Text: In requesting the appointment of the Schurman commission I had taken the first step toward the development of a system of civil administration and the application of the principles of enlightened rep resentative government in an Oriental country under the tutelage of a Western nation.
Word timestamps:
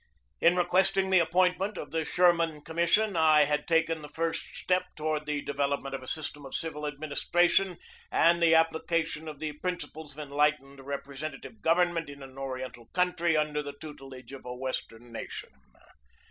In 0.39 0.55
requesting 0.55 1.11
the 1.11 1.19
appointment 1.19 1.77
of 1.77 1.91
the 1.91 2.03
Schurman 2.03 2.61
commission 2.65 3.15
I 3.15 3.41
had 3.41 3.67
taken 3.67 4.01
the 4.01 4.09
first 4.09 4.55
step 4.55 4.85
toward 4.95 5.27
the 5.27 5.43
development 5.43 5.93
of 5.93 6.01
a 6.01 6.07
system 6.07 6.43
of 6.43 6.55
civil 6.55 6.87
administration 6.87 7.77
and 8.11 8.41
the 8.41 8.55
application 8.55 9.27
of 9.27 9.37
the 9.37 9.51
principles 9.53 10.13
of 10.13 10.19
enlightened 10.27 10.79
rep 10.81 11.03
resentative 11.05 11.61
government 11.61 12.09
in 12.09 12.23
an 12.23 12.35
Oriental 12.39 12.87
country 12.93 13.37
under 13.37 13.61
the 13.61 13.73
tutelage 13.79 14.33
of 14.33 14.43
a 14.43 14.55
Western 14.55 15.11
nation. 15.11 15.51